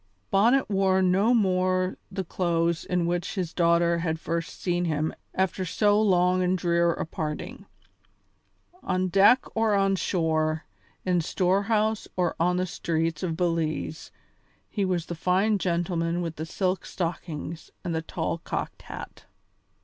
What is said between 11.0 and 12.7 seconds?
in storehouse or on the